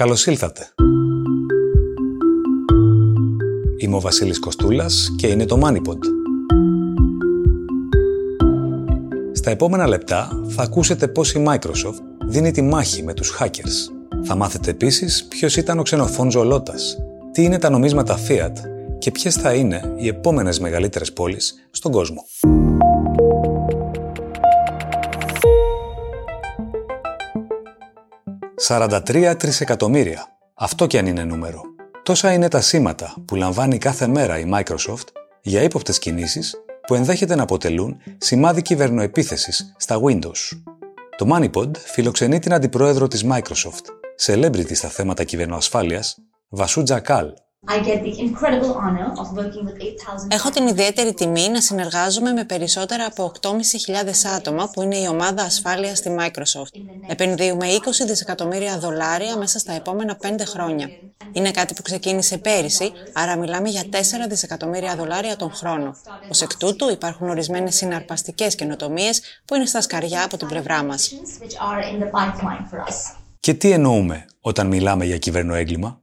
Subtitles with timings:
[0.00, 0.68] Καλώς ήλθατε.
[3.76, 5.98] Είμαι ο Βασίλης Κοστούλας και είναι το MoneyPod.
[9.32, 13.92] Στα επόμενα λεπτά θα ακούσετε πώς η Microsoft δίνει τη μάχη με τους hackers.
[14.24, 16.96] Θα μάθετε επίσης ποιος ήταν ο ξενοφών Ζολότας,
[17.32, 18.52] τι είναι τα νομίσματα Fiat
[18.98, 22.24] και ποιες θα είναι οι επόμενες μεγαλύτερες πόλεις στον κόσμο.
[28.68, 30.26] 43 τρισεκατομμύρια.
[30.54, 31.60] Αυτό κι αν είναι νούμερο.
[32.02, 35.06] Τόσα είναι τα σήματα που λαμβάνει κάθε μέρα η Microsoft
[35.42, 36.54] για ύποπτες κινήσεις
[36.86, 40.58] που ενδέχεται να αποτελούν σημάδι κυβερνοεπίθεσης στα Windows.
[41.16, 43.84] Το MoneyPod φιλοξενεί την αντιπρόεδρο της Microsoft,
[44.26, 46.16] celebrity στα θέματα κυβερνοασφάλειας,
[46.48, 47.32] Βασού Τζακάλ,
[50.28, 53.50] Έχω την ιδιαίτερη τιμή να συνεργάζομαι με περισσότερα από 8.500
[54.36, 56.80] άτομα που είναι η ομάδα ασφάλειας στη Microsoft.
[57.06, 60.88] Επενδύουμε 20 δισεκατομμύρια δολάρια μέσα στα επόμενα 5 χρόνια.
[61.32, 63.96] Είναι κάτι που ξεκίνησε πέρυσι, άρα μιλάμε για 4
[64.28, 65.96] δισεκατομμύρια δολάρια τον χρόνο.
[66.06, 71.12] Ω εκ τούτου υπάρχουν ορισμένες συναρπαστικές καινοτομίες που είναι στα σκαριά από την πλευρά μας.
[73.40, 76.02] Και τι εννοούμε όταν μιλάμε για κυβερνοέγκλημα;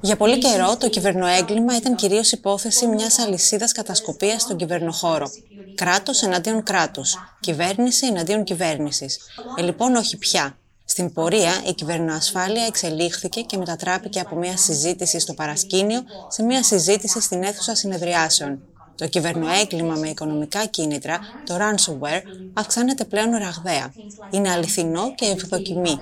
[0.00, 5.26] Για πολύ καιρό το κυβερνοέγκλημα ήταν κυρίως υπόθεση μιας αλυσίδας κατασκοπίας στον κυβερνοχώρο.
[5.74, 9.18] Κράτος εναντίον κράτους, κυβέρνηση εναντίον κυβέρνησης.
[9.56, 10.56] Ε, λοιπόν όχι πια.
[10.84, 17.20] Στην πορεία η κυβερνοασφάλεια εξελίχθηκε και μετατράπηκε από μια συζήτηση στο παρασκήνιο σε μια συζήτηση
[17.20, 18.62] στην αίθουσα συνεδριάσεων.
[18.94, 23.92] Το κυβερνοέγκλημα με οικονομικά κίνητρα, το ransomware, αυξάνεται πλέον ραγδαία.
[24.30, 25.98] Είναι αληθινό και ευδοκιμή.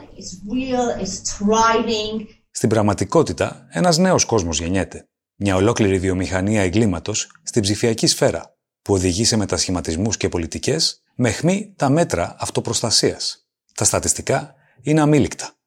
[2.50, 5.08] Στην πραγματικότητα, ένας νέος κόσμος γεννιέται.
[5.36, 11.74] Μια ολόκληρη βιομηχανία εγκλήματος στην ψηφιακή σφαίρα, που οδηγεί σε μετασχηματισμούς και πολιτικές με χμή
[11.76, 13.48] τα μέτρα αυτοπροστασίας.
[13.74, 15.59] Τα στατιστικά είναι αμήλικτα.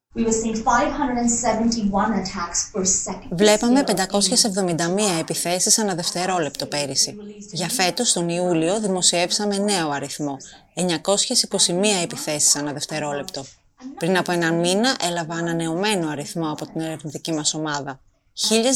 [3.30, 3.92] Βλέπαμε 571
[5.20, 7.16] επιθέσεις ανά δευτερόλεπτο πέρυσι.
[7.52, 10.36] Για φέτος, τον Ιούλιο, δημοσιεύσαμε νέο αριθμό,
[10.74, 13.44] 921 επιθέσεις ανά δευτερόλεπτο.
[13.98, 18.00] Πριν από έναν μήνα έλαβα ανανεωμένο αριθμό από την ερευνητική μας ομάδα.
[18.48, 18.68] 1.287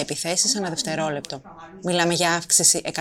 [0.00, 1.40] επιθέσεις ανά δευτερόλεπτο.
[1.82, 2.92] Μιλάμε για αύξηση 120%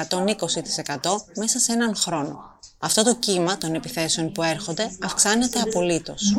[1.35, 2.54] μέσα σε έναν χρόνο.
[2.77, 6.35] Αυτό το κύμα των επιθέσεων που έρχονται αυξάνεται απολύτως.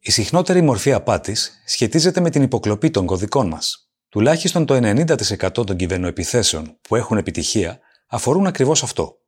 [0.00, 3.90] Η συχνότερη μορφή απάτης σχετίζεται με την υποκλοπή των κωδικών μας.
[4.08, 9.18] Τουλάχιστον το 90% των κυβερνοεπιθέσεων που έχουν επιτυχία αφορούν ακριβώς αυτό.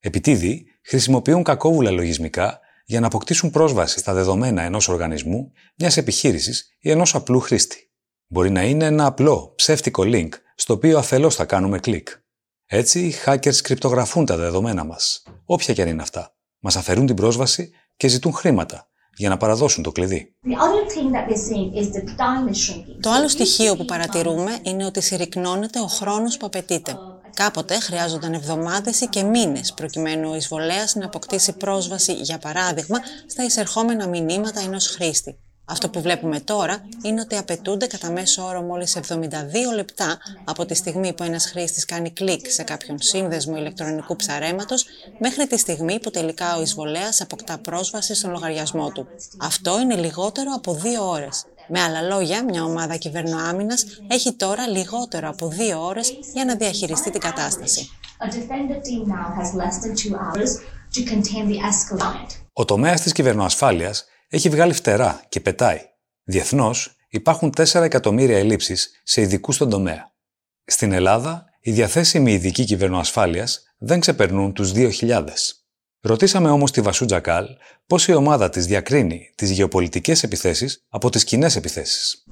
[0.00, 6.90] Επιτίδη χρησιμοποιούν κακόβουλα λογισμικά για να αποκτήσουν πρόσβαση στα δεδομένα ενός οργανισμού, μιας επιχείρησης ή
[6.90, 7.90] ενός απλού χρήστη.
[8.26, 12.08] Μπορεί να είναι ένα απλό, ψεύτικο link, στο οποίο αφελώς θα κάνουμε κλικ.
[12.70, 16.34] Έτσι, οι hackers κρυπτογραφούν τα δεδομένα μας, όποια και αν είναι αυτά.
[16.58, 20.34] Μας αφαιρούν την πρόσβαση και ζητούν χρήματα για να παραδώσουν το κλειδί.
[23.00, 26.98] Το άλλο στοιχείο που παρατηρούμε είναι ότι συρρυκνώνεται ο χρόνος που απαιτείται.
[27.34, 33.44] Κάποτε χρειάζονταν εβδομάδες ή και μήνες προκειμένου ο εισβολέας να αποκτήσει πρόσβαση, για παράδειγμα, στα
[33.44, 35.38] εισερχόμενα μηνύματα ενός χρήστη.
[35.70, 39.20] Αυτό που βλέπουμε τώρα είναι ότι απαιτούνται κατά μέσο όρο μόλις 72
[39.74, 44.86] λεπτά από τη στιγμή που ένας χρήστης κάνει κλικ σε κάποιον σύνδεσμο ηλεκτρονικού ψαρέματος
[45.18, 49.06] μέχρι τη στιγμή που τελικά ο εισβολέας αποκτά πρόσβαση στον λογαριασμό του.
[49.40, 51.44] Αυτό είναι λιγότερο από δύο ώρες.
[51.68, 57.10] Με άλλα λόγια, μια ομάδα κυβερνοάμυνας έχει τώρα λιγότερο από δύο ώρες για να διαχειριστεί
[57.10, 57.88] την κατάσταση.
[62.52, 65.80] Ο τομέας της κυβερνοασφάλειας έχει βγάλει φτερά και πετάει.
[66.22, 70.12] Διεθνώς υπάρχουν 4 εκατομμύρια ελλείψεις σε ειδικούς στον τομέα.
[70.64, 75.24] Στην Ελλάδα, οι διαθέσιμοι ειδικοί κυβερνοασφάλειας δεν ξεπερνούν τους 2.000.
[76.00, 77.46] Ρωτήσαμε όμως τη Βασού Τζακάλ
[77.88, 82.24] πώς η ομάδα της διακρίνει τις γεωπολιτικές επιθέσεις από τις κοινές επιθέσεις.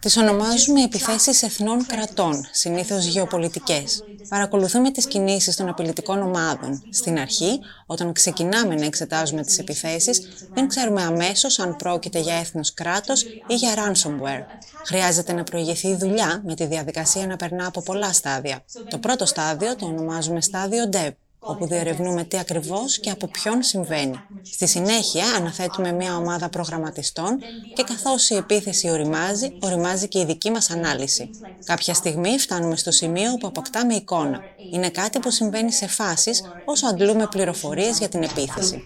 [0.00, 4.04] Τις ονομάζουμε επιθέσεις εθνών κρατών, συνήθως γεωπολιτικές.
[4.28, 6.82] Παρακολουθούμε τις κινήσεις των απειλητικών ομάδων.
[6.90, 12.74] Στην αρχή, όταν ξεκινάμε να εξετάζουμε τις επιθέσεις, δεν ξέρουμε αμέσως αν πρόκειται για έθνος
[12.74, 14.44] κράτος ή για ransomware.
[14.84, 18.64] Χρειάζεται να προηγηθεί η δουλειά με τη διαδικασία να περνά από πολλά στάδια.
[18.90, 21.10] Το πρώτο στάδιο το ονομάζουμε στάδιο DEV,
[21.40, 24.20] όπου διερευνούμε τι ακριβώς και από ποιον συμβαίνει.
[24.42, 27.38] Στη συνέχεια αναθέτουμε μια ομάδα προγραμματιστών
[27.74, 31.30] και καθώς η επίθεση οριμάζει, οριμάζει και η δική μας ανάλυση.
[31.64, 34.40] Κάποια στιγμή φτάνουμε στο σημείο που αποκτάμε εικόνα.
[34.72, 38.82] Είναι κάτι που συμβαίνει σε φάσεις όσο αντλούμε πληροφορίες για την επίθεση.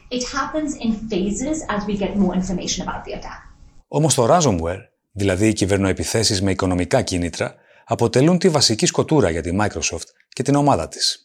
[3.89, 4.81] Όμως το ransomware,
[5.13, 7.55] δηλαδή οι κυβερνοεπιθέσεις με οικονομικά κίνητρα,
[7.85, 11.25] αποτελούν τη βασική σκοτούρα για τη Microsoft και την ομάδα της.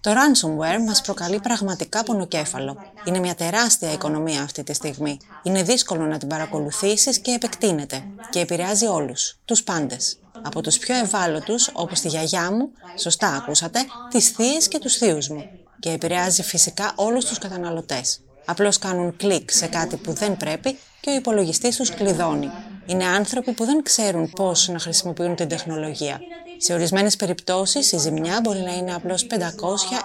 [0.00, 2.76] Το ransomware μας προκαλεί πραγματικά πονοκέφαλο.
[3.04, 5.18] Είναι μια τεράστια οικονομία αυτή τη στιγμή.
[5.42, 10.18] Είναι δύσκολο να την παρακολουθήσεις και επεκτείνεται και επηρεάζει όλους, τους πάντες.
[10.42, 13.78] Από τους πιο ευάλωτους, όπως τη γιαγιά μου, σωστά ακούσατε,
[14.10, 15.44] τις θείες και τους θείους μου.
[15.80, 18.20] Και επηρεάζει φυσικά όλους τους καταναλωτές.
[18.44, 22.50] Απλώς κάνουν κλικ σε κάτι που δεν πρέπει και ο υπολογιστής τους κλειδώνει.
[22.86, 26.20] Είναι άνθρωποι που δεν ξέρουν πώς να χρησιμοποιούν την τεχνολογία.
[26.58, 29.34] Σε ορισμένες περιπτώσεις η ζημιά μπορεί να είναι απλώς 500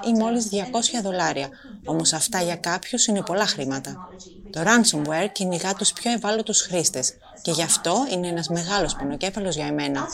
[0.07, 1.49] ή μόλις 200 δολάρια,
[1.85, 4.09] όμως αυτά για κάποιους είναι πολλά χρήματα.
[4.49, 9.65] Το ransomware κυνηγά τους πιο ευάλωτους χρήστες και γι' αυτό είναι ένας μεγάλος πονοκέφαλος για
[9.65, 10.07] εμένα.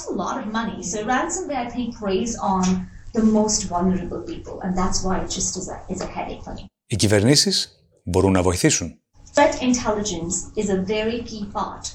[6.85, 7.71] Οι κυβερνήσεις
[8.03, 9.01] μπορούν να βοηθήσουν.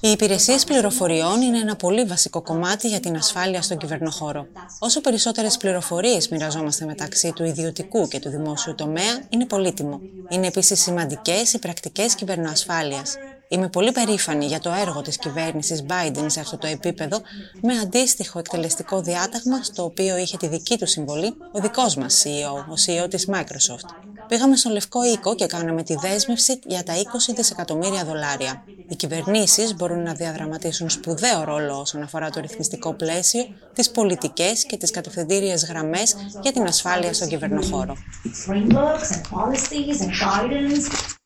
[0.00, 4.46] Οι υπηρεσίες πληροφοριών είναι ένα πολύ βασικό κομμάτι για την ασφάλεια στον κυβερνοχώρο.
[4.78, 10.00] Όσο περισσότερες πληροφορίες μοιραζόμαστε μεταξύ του ιδιωτικού και του δημόσιου τομέα, είναι πολύτιμο.
[10.28, 13.16] Είναι επίσης σημαντικές οι πρακτικές κυβερνοασφάλειας.
[13.52, 17.20] Είμαι πολύ περήφανη για το έργο της κυβέρνησης Biden σε αυτό το επίπεδο
[17.62, 22.58] με αντίστοιχο εκτελεστικό διάταγμα στο οποίο είχε τη δική του συμβολή ο δικός μας CEO,
[22.58, 23.88] ο CEO της Microsoft.
[24.28, 28.64] Πήγαμε στο Λευκό Οίκο και κάναμε τη δέσμευση για τα 20 δισεκατομμύρια δολάρια.
[28.88, 34.76] Οι κυβερνήσεις μπορούν να διαδραματίσουν σπουδαίο ρόλο όσον αφορά το ρυθμιστικό πλαίσιο, τις πολιτικές και
[34.76, 37.96] τις κατευθυντήριες γραμμές για την ασφάλεια στον κυβερνοχώρο.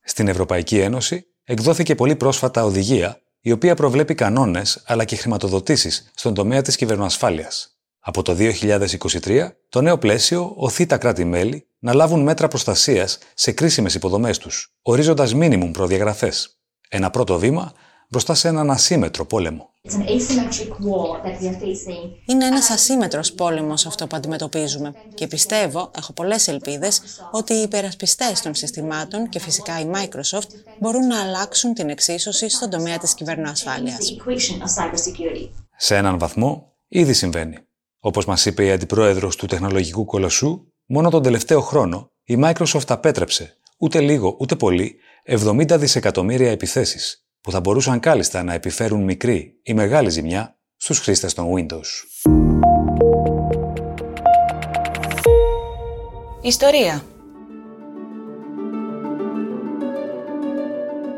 [0.05, 6.35] Στην Ευρωπαϊκή Ένωση εκδόθηκε πολύ πρόσφατα οδηγία η οποία προβλέπει κανόνες αλλά και χρηματοδοτήσεις στον
[6.35, 7.79] τομέα της κυβερνοασφάλειας.
[7.99, 13.95] Από το 2023, το νέο πλαίσιο οθεί τα κράτη-μέλη να λάβουν μέτρα προστασίας σε κρίσιμες
[13.95, 16.59] υποδομές τους, ορίζοντας μίνιμουμ προδιαγραφές.
[16.89, 17.73] Ένα πρώτο βήμα
[18.09, 19.71] μπροστά σε έναν ασύμετρο πόλεμο.
[22.27, 27.01] Είναι ένας ασύμετρος πόλεμος αυτό που αντιμετωπίζουμε και πιστεύω, έχω πολλές ελπίδες,
[27.31, 30.49] ότι οι υπερασπιστές των συστημάτων και φυσικά η Microsoft
[30.81, 34.17] μπορούν να αλλάξουν την εξίσωση στον τομέα της κυβερνοασφάλειας.
[35.77, 37.59] Σε έναν βαθμό ήδη συμβαίνει.
[37.99, 43.57] Όπως μας είπε η αντιπρόεδρος του τεχνολογικού κολοσσού, μόνο τον τελευταίο χρόνο η Microsoft απέτρεψε
[43.79, 49.75] ούτε λίγο ούτε πολύ 70 δισεκατομμύρια επιθέσεις που θα μπορούσαν κάλλιστα να επιφέρουν μικρή ή
[49.75, 51.87] μεγάλη ζημιά στους χρήστες των Windows.
[56.43, 57.05] Ιστορία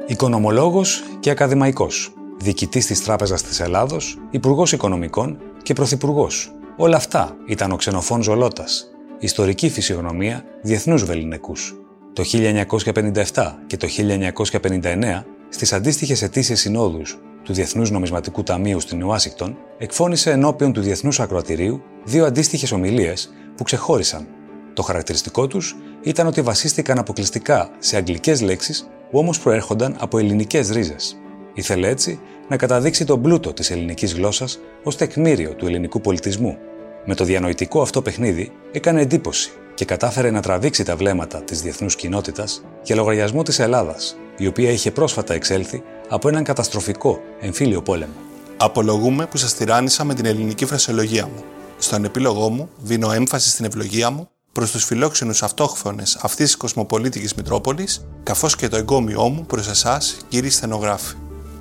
[0.06, 6.52] Οικονομολόγος και ακαδημαϊκός, διοικητής της Τράπεζας της Ελλάδος, Υπουργός Οικονομικών και Πρωθυπουργός.
[6.76, 8.86] Όλα αυτά ήταν ο Ξενοφών Ζολότας,
[9.18, 11.74] ιστορική φυσιογνωμία διεθνούς βεληνικούς.
[12.12, 19.56] Το 1957 και το 1959 στις αντίστοιχες αιτήσεις συνόδους του Διεθνούς Νομισματικού Ταμείου στην Ουάσιγκτον,
[19.78, 24.26] εκφώνησε ενώπιον του Διεθνούς Ακροατηρίου δύο αντίστοιχες ομιλίες που ξεχώρισαν.
[24.72, 30.70] Το χαρακτηριστικό τους ήταν ότι βασίστηκαν αποκλειστικά σε αγγλικές λέξεις που όμως προέρχονταν από ελληνικές
[30.70, 31.16] ρίζες.
[31.54, 36.58] Ήθελε έτσι να καταδείξει τον πλούτο της ελληνικής γλώσσας ως τεκμήριο του ελληνικού πολιτισμού.
[37.04, 41.96] Με το διανοητικό αυτό παιχνίδι έκανε εντύπωση και κατάφερε να τραβήξει τα βλέμματα της διεθνούς
[41.96, 48.12] κοινότητας για λογαριασμό της Ελλάδας, η οποία είχε πρόσφατα εξέλθει από έναν καταστροφικό εμφύλιο πόλεμο.
[48.56, 51.44] Απολογούμε που σας τυράννησα με την ελληνική φρασιολογία μου.
[51.78, 57.34] Στον επίλογό μου δίνω έμφαση στην ευλογία μου προς τους φιλόξενους αυτόχθονες αυτής της κοσμοπολίτικης
[57.34, 61.14] Μητρόπολης, καθώς και το εγκόμιό μου προς εσάς, κύριοι στενογράφοι.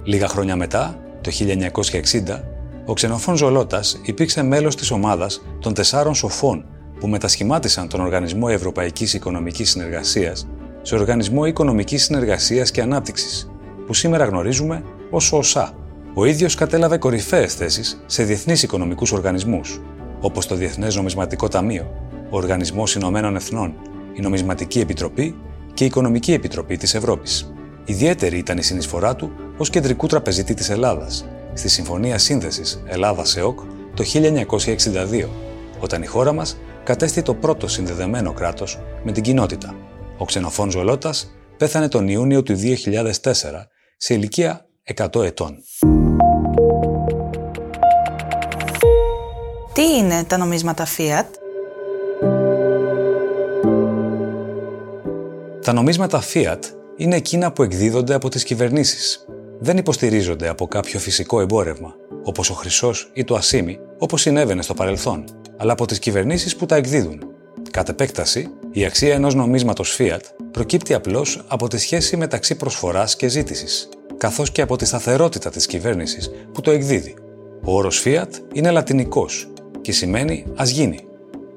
[0.04, 2.44] Λίγα χρόνια μετά, το 1960,
[2.86, 6.66] ο Ξενοφών Ζολότας υπήρξε μέλος της ομάδας των τεσσάρων σοφών
[7.00, 10.48] που μετασχημάτισαν τον Οργανισμό Ευρωπαϊκής Οικονομικής Συνεργασίας
[10.88, 13.52] σε Οργανισμό Οικονομικής Συνεργασίας και Ανάπτυξης,
[13.86, 15.74] που σήμερα γνωρίζουμε ως ΟΣΑ.
[16.14, 19.82] Ο ίδιος κατέλαβε κορυφαίες θέσεις σε διεθνείς οικονομικούς οργανισμούς,
[20.20, 21.92] όπως το Διεθνές Νομισματικό Ταμείο,
[22.30, 23.74] ο Οργανισμός Ηνωμένων Εθνών,
[24.14, 25.36] η Νομισματική Επιτροπή
[25.74, 27.54] και η Οικονομική Επιτροπή της Ευρώπης.
[27.86, 33.60] Ιδιαίτερη ήταν η συνεισφορά του ως κεντρικού τραπεζίτη της Ελλάδας, στη Συμφωνία Σύνθεσης Ελλάδα-ΣΕΟΚ
[33.94, 35.30] το 1962,
[35.80, 39.76] όταν η χώρα μας κατέστη το πρώτο συνδεδεμένο κράτος με την κοινότητα.
[40.18, 43.34] Ο ξενοφών Ζολότας πέθανε τον Ιούνιο του 2004
[43.98, 45.58] σε ηλικία 100 ετών.
[49.74, 51.26] Τι είναι τα νομίσματα Fiat?
[55.62, 56.60] Τα νομίσματα Fiat
[56.98, 59.26] είναι εκείνα που εκδίδονται από τις κυβερνήσεις.
[59.60, 64.74] Δεν υποστηρίζονται από κάποιο φυσικό εμπόρευμα, όπως ο χρυσός ή το ασίμι, όπως συνέβαινε στο
[64.74, 65.24] παρελθόν,
[65.58, 67.37] αλλά από τις κυβερνήσεις που τα εκδίδουν.
[67.72, 70.22] Κατ' επέκταση, η αξία ενός νομίσματος Fiat
[70.52, 73.90] προκύπτει απλώς από τη σχέση μεταξύ προσφοράς και ζήτησης.
[74.18, 77.16] καθώς και από τη σταθερότητα της κυβέρνησης που το εκδίδει.
[77.64, 79.48] Ο όρος Fiat είναι λατινικός
[79.82, 81.00] και σημαίνει «ας γίνει».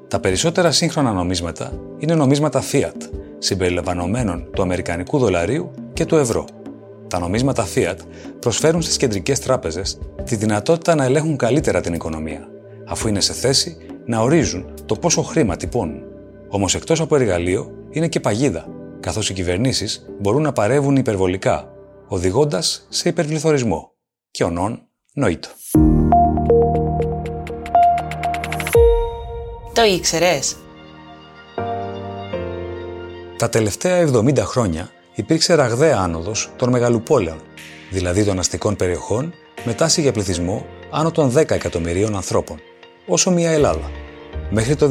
[0.07, 6.45] Τα περισσότερα σύγχρονα νομίσματα είναι νομίσματα Fiat, συμπεριλαμβανομένων του Αμερικανικού δολαρίου και του ευρώ.
[7.07, 7.97] Τα νομίσματα Fiat
[8.39, 12.47] προσφέρουν στις κεντρικές τράπεζες τη δυνατότητα να ελέγχουν καλύτερα την οικονομία,
[12.87, 13.77] αφού είναι σε θέση
[14.11, 16.03] να ορίζουν το πόσο χρήμα τυπώνουν.
[16.49, 18.67] Όμως εκτός από εργαλείο είναι και παγίδα,
[18.99, 21.71] καθώς οι κυβερνήσεις μπορούν να παρεύουν υπερβολικά,
[22.07, 23.91] οδηγώντας σε υπερβληθωρισμό.
[24.31, 24.81] Και ονόν
[25.13, 25.49] νοήτο.
[29.73, 30.55] Το ήξερες;
[33.37, 37.41] Τα τελευταία 70 χρόνια υπήρξε ραγδαία άνοδος των μεγαλοπόλεων,
[37.91, 39.33] δηλαδή των αστικών περιοχών
[39.65, 42.59] με τάση για πληθυσμό άνω των 10 εκατομμυρίων ανθρώπων,
[43.05, 43.91] όσο μια Ελλάδα.
[44.49, 44.89] Μέχρι το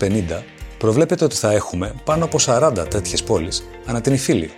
[0.00, 0.42] 2050
[0.78, 4.50] προβλέπεται ότι θα έχουμε πάνω από 40 τέτοιες πόλεις ανά την Ιφίλιο.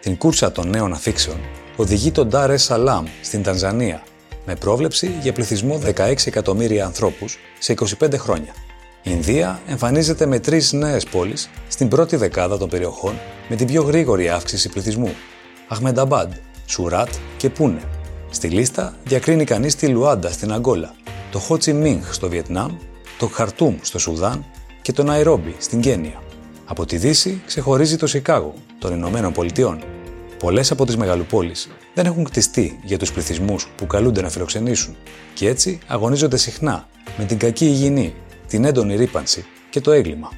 [0.00, 1.40] Την κούρσα των νέων αφήξεων
[1.76, 4.02] οδηγεί τον Ντάρε Σαλάμ στην Τανζανία
[4.46, 8.54] με πρόβλεψη για πληθυσμό 16 εκατομμύρια ανθρώπους σε 25 χρόνια.
[9.02, 13.14] Η Ινδία εμφανίζεται με τρεις νέες πόλεις στην πρώτη δεκάδα των περιοχών
[13.48, 15.14] με την πιο γρήγορη αύξηση πληθυσμού.
[15.68, 16.32] Αχμενταμπάντ,
[16.66, 17.80] Σουράτ και Πούνε.
[18.30, 20.94] Στη λίστα διακρίνει κανείς τη Λουάντα στην Αγκόλα,
[21.30, 22.72] το Χότσι Μίνγκ στο Βιετνάμ,
[23.18, 24.44] το Χαρτούμ στο Σουδάν
[24.82, 26.22] και το Ναϊρόμπι στην Κένια.
[26.64, 29.82] Από τη Δύση ξεχωρίζει το Σικάγο των Ηνωμένων Πολιτειών.
[30.38, 34.96] Πολλές από τις μεγαλοπόλεις δεν έχουν κτιστεί για τους πληθυσμούς που καλούνται να φιλοξενήσουν
[35.34, 38.14] και έτσι αγωνίζονται συχνά με την κακή υγιεινή,
[38.48, 40.30] την έντονη ρήπανση και το έγκλημα.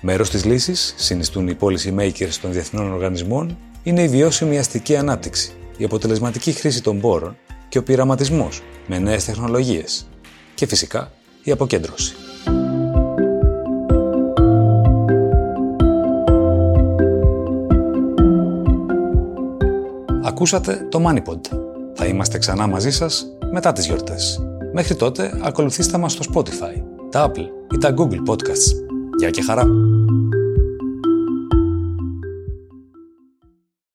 [0.00, 5.52] Μέρος της λύσης, συνιστούν οι policy makers των διεθνών οργανισμών, είναι η βιώσιμη αστική ανάπτυξη,
[5.76, 7.36] η αποτελεσματική χρήση των πόρων
[7.68, 10.08] και ο πειραματισμός με νέες τεχνολογίες.
[10.58, 11.10] Και φυσικά
[11.42, 12.14] η αποκέντρωση.
[20.24, 21.40] Ακούσατε το MoneyPod.
[21.94, 24.40] Θα είμαστε ξανά μαζί σας μετά τις γιορτές.
[24.72, 28.72] Μέχρι τότε ακολουθήστε μας στο Spotify, τα Apple ή τα Google Podcasts.
[29.18, 29.64] Γεια και χαρά!